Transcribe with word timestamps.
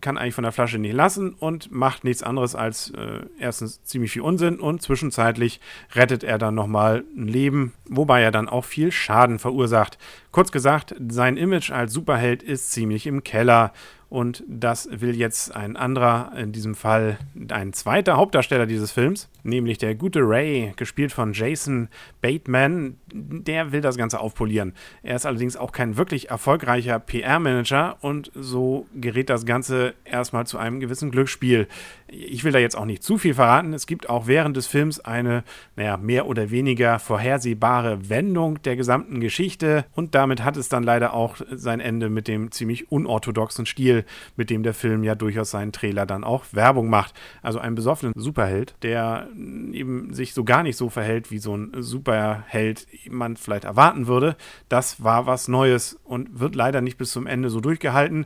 Kann 0.02 0.18
eigentlich 0.18 0.34
von 0.34 0.44
der 0.44 0.52
Flasche 0.52 0.80
nicht 0.80 0.94
lassen 0.94 1.34
und 1.34 1.72
macht 1.72 2.04
nichts 2.04 2.24
anderes 2.24 2.56
als 2.56 2.90
äh, 2.92 3.22
erstens 3.40 3.84
ziemlich 3.84 4.12
viel 4.12 4.24
Unsinn 4.24 4.60
und 4.60 4.82
zwischenzeitlich 4.82 5.62
rettet 5.94 6.24
er 6.24 6.38
dann 6.38 6.56
nochmal 6.56 7.04
ein 7.16 7.28
Leben, 7.28 7.74
wobei 7.88 8.22
er 8.22 8.32
dann 8.32 8.50
auch 8.50 8.66
viel 8.66 8.92
Schaden 8.92 9.40
verursacht. 9.40 9.98
Kurz 10.32 10.52
gesagt, 10.52 10.96
sein 11.10 11.38
Image 11.38 11.72
als 11.72 11.94
Superheld 11.94 12.44
ist 12.44 12.72
ziemlich 12.72 13.06
im 13.08 13.24
Keller 13.24 13.72
und 14.12 14.44
das 14.46 14.90
will 14.92 15.16
jetzt 15.16 15.56
ein 15.56 15.78
anderer, 15.78 16.34
in 16.36 16.52
diesem 16.52 16.76
Fall 16.76 17.18
ein 17.50 17.72
zweiter 17.72 18.18
Hauptdarsteller 18.18 18.66
dieses 18.66 18.92
Films, 18.92 19.30
nämlich 19.44 19.78
der 19.78 19.96
gute 19.96 20.20
Ray, 20.22 20.74
gespielt 20.76 21.12
von 21.12 21.34
Jason 21.34 21.90
Bateman. 22.22 22.98
Der 23.14 23.72
will 23.72 23.82
das 23.82 23.98
Ganze 23.98 24.20
aufpolieren. 24.20 24.74
Er 25.04 25.16
ist 25.16 25.26
allerdings 25.26 25.58
auch 25.58 25.72
kein 25.72 25.98
wirklich 25.98 26.30
erfolgreicher 26.30 27.00
PR-Manager 27.00 27.98
und 28.02 28.32
so 28.36 28.88
gerät 28.96 29.30
das 29.30 29.46
Ganze 29.46 29.94
erstmal 30.06 30.46
zu 30.48 30.58
einem 30.58 30.80
gewissen 30.80 31.12
Glücksspiel. 31.12 31.68
Ich 32.08 32.44
will 32.44 32.52
da 32.52 32.60
jetzt 32.60 32.76
auch 32.76 32.86
nicht 32.86 33.04
zu 33.04 33.18
viel 33.18 33.34
verraten. 33.34 33.74
Es 33.74 33.88
gibt 33.88 34.10
auch 34.10 34.28
während 34.28 34.58
des 34.58 34.68
Films 34.68 35.00
eine, 35.00 35.44
naja, 35.76 35.98
mehr 35.98 36.28
oder 36.28 36.52
weniger 36.52 37.00
vorhersehbare 37.00 38.10
Wendung 38.10 38.62
der 38.64 38.76
gesamten 38.76 39.20
Geschichte 39.20 39.86
und 39.94 40.16
damit 40.16 40.44
hat 40.44 40.58
es 40.58 40.70
dann 40.70 40.84
leider 40.84 41.14
auch 41.14 41.38
sein 41.52 41.80
Ende 41.80 42.10
mit 42.10 42.28
dem 42.28 42.52
ziemlich 42.52 42.92
unorthodoxen 42.92 43.66
Stil 43.66 44.06
mit 44.36 44.50
dem 44.50 44.64
der 44.64 44.74
Film 44.74 45.04
ja 45.04 45.16
durchaus 45.16 45.52
seinen 45.52 45.72
Trailer 45.72 46.06
dann 46.06 46.24
auch 46.24 46.46
Werbung 46.52 46.90
macht. 46.90 47.14
Also 47.42 47.60
ein 47.60 47.76
besoffenen 47.76 48.14
Superheld, 48.16 48.76
der 48.84 49.28
eben 49.36 50.14
sich 50.14 50.34
so 50.34 50.44
gar 50.44 50.64
nicht 50.64 50.78
so 50.78 50.90
verhält, 50.90 51.32
wie 51.32 51.40
so 51.40 51.56
ein 51.56 51.72
Superheld 51.82 52.88
man 53.10 53.38
vielleicht 53.38 53.66
erwarten 53.66 54.08
würde. 54.08 54.36
Das 54.70 55.04
war 55.04 55.26
was 55.26 55.48
Neues 55.48 56.00
und 56.04 56.40
wird 56.40 56.56
leider 56.56 56.82
nicht 56.82 56.98
bis 56.98 57.12
zum 57.12 57.28
Ende 57.28 57.50
so 57.50 57.60
durchgehalten. 57.60 58.26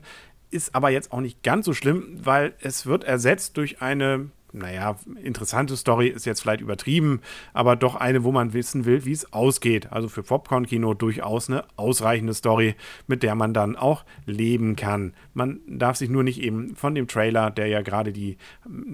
Ist 0.52 0.76
aber 0.76 0.90
jetzt 0.90 1.12
auch 1.12 1.22
nicht 1.22 1.44
ganz 1.44 1.66
so 1.66 1.74
schlimm, 1.74 2.20
weil 2.24 2.54
es 2.60 2.86
wird 2.86 3.04
ersetzt 3.04 3.58
durch 3.58 3.82
eine 3.82 4.30
naja, 4.56 4.96
interessante 5.22 5.76
Story 5.76 6.08
ist 6.08 6.26
jetzt 6.26 6.42
vielleicht 6.42 6.62
übertrieben, 6.62 7.22
aber 7.54 7.76
doch 7.76 7.96
eine, 7.96 8.24
wo 8.24 8.32
man 8.32 8.54
wissen 8.54 8.86
will, 8.86 9.06
wie 9.06 9.12
es 9.12 9.34
ausgeht. 9.34 9.92
Also 9.92 10.08
für 10.08 10.24
Popcorn-Kino 10.24 10.94
durchaus 10.94 11.50
eine 11.50 11.66
ausreichende 11.76 12.34
Story, 12.34 12.76
mit 13.08 13.22
der 13.22 13.36
man 13.36 13.54
dann 13.54 13.76
auch 13.76 14.06
leben 14.26 14.76
kann. 14.76 15.14
Man 15.34 15.60
darf 15.68 15.98
sich 15.98 16.10
nur 16.10 16.24
nicht 16.24 16.42
eben 16.42 16.76
von 16.76 16.96
dem 16.96 17.08
Trailer, 17.08 17.52
der 17.52 17.68
ja 17.68 17.82
gerade 17.82 18.14
die 18.14 18.38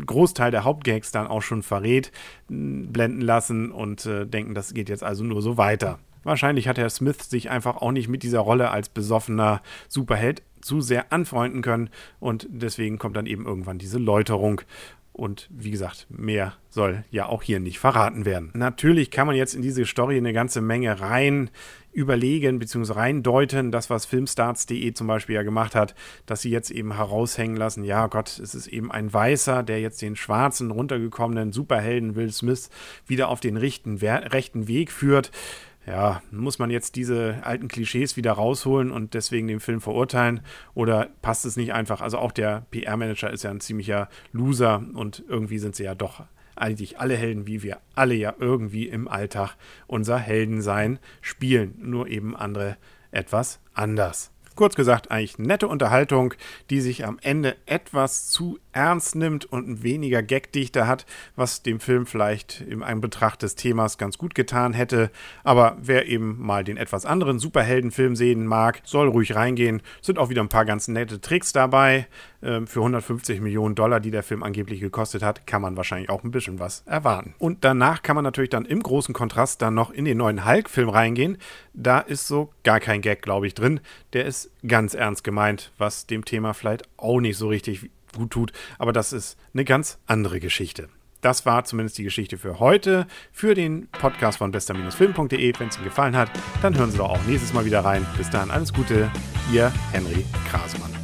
Großteil 0.05 0.51
der 0.51 0.63
Hauptgags 0.63 1.11
dann 1.11 1.27
auch 1.27 1.41
schon 1.41 1.63
verrät, 1.63 2.11
blenden 2.47 3.21
lassen 3.21 3.71
und 3.71 4.05
äh, 4.05 4.25
denken, 4.25 4.55
das 4.55 4.73
geht 4.73 4.89
jetzt 4.89 5.03
also 5.03 5.23
nur 5.23 5.41
so 5.41 5.57
weiter. 5.57 5.99
Wahrscheinlich 6.23 6.67
hat 6.67 6.77
Herr 6.77 6.89
Smith 6.89 7.29
sich 7.29 7.49
einfach 7.49 7.77
auch 7.77 7.91
nicht 7.91 8.07
mit 8.07 8.23
dieser 8.23 8.41
Rolle 8.41 8.69
als 8.69 8.89
besoffener 8.89 9.61
Superheld 9.87 10.43
zu 10.61 10.81
sehr 10.81 11.11
anfreunden 11.11 11.61
können 11.61 11.89
und 12.19 12.47
deswegen 12.49 12.99
kommt 12.99 13.17
dann 13.17 13.25
eben 13.25 13.45
irgendwann 13.45 13.79
diese 13.79 13.97
Läuterung. 13.97 14.61
Und 15.13 15.49
wie 15.51 15.71
gesagt, 15.71 16.07
mehr 16.09 16.53
soll 16.69 17.03
ja 17.11 17.25
auch 17.25 17.43
hier 17.43 17.59
nicht 17.59 17.79
verraten 17.79 18.25
werden. 18.25 18.49
Natürlich 18.53 19.11
kann 19.11 19.27
man 19.27 19.35
jetzt 19.35 19.53
in 19.53 19.61
diese 19.61 19.85
Story 19.85 20.17
eine 20.17 20.33
ganze 20.33 20.61
Menge 20.61 21.01
rein 21.01 21.49
überlegen 21.91 22.59
bzw. 22.59 22.93
reindeuten, 22.93 23.71
das 23.71 23.89
was 23.89 24.05
Filmstarts.de 24.05 24.93
zum 24.93 25.07
Beispiel 25.07 25.35
ja 25.35 25.43
gemacht 25.43 25.75
hat, 25.75 25.95
dass 26.25 26.41
sie 26.41 26.49
jetzt 26.49 26.71
eben 26.71 26.95
heraushängen 26.95 27.57
lassen, 27.57 27.83
ja 27.83 28.07
Gott, 28.07 28.39
es 28.39 28.55
ist 28.55 28.67
eben 28.67 28.91
ein 28.91 29.13
Weißer, 29.13 29.63
der 29.63 29.81
jetzt 29.81 30.01
den 30.01 30.15
schwarzen, 30.15 30.71
runtergekommenen 30.71 31.51
Superhelden 31.51 32.15
Will 32.15 32.31
Smith 32.31 32.69
wieder 33.05 33.27
auf 33.27 33.41
den 33.41 33.57
rechten, 33.57 33.97
rechten 33.97 34.69
Weg 34.69 34.91
führt 34.91 35.31
ja, 35.85 36.21
muss 36.31 36.59
man 36.59 36.69
jetzt 36.69 36.95
diese 36.95 37.39
alten 37.43 37.67
Klischees 37.67 38.15
wieder 38.15 38.33
rausholen 38.33 38.91
und 38.91 39.13
deswegen 39.13 39.47
den 39.47 39.59
Film 39.59 39.81
verurteilen 39.81 40.41
oder 40.73 41.09
passt 41.21 41.45
es 41.45 41.57
nicht 41.57 41.73
einfach? 41.73 42.01
Also 42.01 42.19
auch 42.19 42.31
der 42.31 42.65
PR-Manager 42.71 43.31
ist 43.31 43.43
ja 43.43 43.49
ein 43.49 43.61
ziemlicher 43.61 44.07
Loser 44.31 44.83
und 44.93 45.23
irgendwie 45.27 45.57
sind 45.57 45.75
sie 45.75 45.83
ja 45.83 45.95
doch 45.95 46.23
eigentlich 46.55 46.99
alle 46.99 47.15
Helden, 47.15 47.47
wie 47.47 47.63
wir 47.63 47.79
alle 47.95 48.13
ja 48.13 48.35
irgendwie 48.39 48.87
im 48.87 49.07
Alltag 49.07 49.55
unser 49.87 50.17
Heldensein 50.17 50.99
spielen, 51.21 51.73
nur 51.79 52.07
eben 52.07 52.35
andere 52.35 52.77
etwas 53.11 53.59
anders. 53.73 54.31
Kurz 54.55 54.75
gesagt, 54.75 55.11
eigentlich 55.11 55.39
nette 55.39 55.67
Unterhaltung, 55.67 56.33
die 56.69 56.81
sich 56.81 57.05
am 57.05 57.17
Ende 57.21 57.55
etwas 57.65 58.29
zu 58.29 58.59
ernst 58.73 59.15
nimmt 59.15 59.45
und 59.45 59.83
weniger 59.83 60.21
Gagdichte 60.23 60.87
hat, 60.87 61.05
was 61.35 61.63
dem 61.63 61.79
Film 61.79 62.05
vielleicht 62.05 62.61
im 62.61 62.83
Anbetracht 62.83 63.41
des 63.41 63.55
Themas 63.55 63.97
ganz 63.97 64.17
gut 64.17 64.35
getan 64.35 64.73
hätte. 64.73 65.09
Aber 65.43 65.77
wer 65.81 66.07
eben 66.07 66.37
mal 66.39 66.63
den 66.63 66.77
etwas 66.77 67.05
anderen 67.05 67.39
Superheldenfilm 67.39 68.15
sehen 68.15 68.45
mag, 68.45 68.81
soll 68.83 69.07
ruhig 69.07 69.35
reingehen. 69.35 69.81
Sind 70.01 70.19
auch 70.19 70.29
wieder 70.29 70.41
ein 70.41 70.49
paar 70.49 70.65
ganz 70.65 70.87
nette 70.87 71.21
Tricks 71.21 71.53
dabei. 71.53 72.07
Ähm, 72.43 72.65
für 72.67 72.79
150 72.79 73.39
Millionen 73.39 73.75
Dollar, 73.75 73.99
die 73.99 74.11
der 74.11 74.23
Film 74.23 74.41
angeblich 74.41 74.79
gekostet 74.79 75.21
hat, 75.21 75.45
kann 75.45 75.61
man 75.61 75.77
wahrscheinlich 75.77 76.09
auch 76.09 76.23
ein 76.23 76.31
bisschen 76.31 76.59
was 76.59 76.81
erwarten. 76.85 77.35
Und 77.37 77.63
danach 77.63 78.01
kann 78.01 78.15
man 78.15 78.23
natürlich 78.23 78.49
dann 78.49 78.65
im 78.65 78.81
großen 78.81 79.13
Kontrast 79.13 79.61
dann 79.61 79.75
noch 79.75 79.91
in 79.91 80.05
den 80.05 80.17
neuen 80.17 80.45
Hulk-Film 80.45 80.89
reingehen. 80.89 81.37
Da 81.73 81.99
ist 81.99 82.27
so 82.27 82.51
gar 82.63 82.79
kein 82.79 83.01
Gag, 83.01 83.21
glaube 83.21 83.47
ich, 83.47 83.53
drin. 83.53 83.79
Der 84.13 84.25
ist 84.25 84.40
ganz 84.67 84.93
ernst 84.93 85.23
gemeint, 85.23 85.71
was 85.77 86.07
dem 86.07 86.25
Thema 86.25 86.53
vielleicht 86.53 86.83
auch 86.97 87.19
nicht 87.19 87.37
so 87.37 87.47
richtig 87.47 87.89
gut 88.15 88.31
tut. 88.31 88.51
Aber 88.77 88.93
das 88.93 89.13
ist 89.13 89.37
eine 89.53 89.65
ganz 89.65 89.97
andere 90.05 90.39
Geschichte. 90.39 90.89
Das 91.21 91.45
war 91.45 91.63
zumindest 91.65 91.99
die 91.99 92.03
Geschichte 92.03 92.37
für 92.37 92.59
heute, 92.59 93.05
für 93.31 93.53
den 93.53 93.87
Podcast 93.91 94.39
von 94.39 94.51
bester-film.de. 94.51 95.53
Wenn 95.59 95.67
es 95.67 95.77
Ihnen 95.77 95.85
gefallen 95.85 96.15
hat, 96.15 96.31
dann 96.63 96.75
hören 96.75 96.91
Sie 96.91 96.97
doch 96.97 97.09
auch 97.09 97.23
nächstes 97.25 97.53
Mal 97.53 97.65
wieder 97.65 97.85
rein. 97.85 98.05
Bis 98.17 98.29
dahin 98.29 98.49
alles 98.49 98.73
Gute, 98.73 99.11
Ihr 99.53 99.71
Henry 99.91 100.25
Krasmann. 100.49 101.00